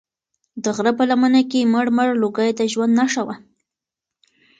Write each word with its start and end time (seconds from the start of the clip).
د 0.63 0.65
غره 0.75 0.91
په 0.97 1.03
لمنه 1.09 1.41
کې 1.51 1.69
مړ 1.73 1.85
مړ 1.97 2.09
لوګی 2.21 2.49
د 2.59 2.61
ژوند 2.71 2.93
نښه 2.99 3.21
وه. 3.27 3.35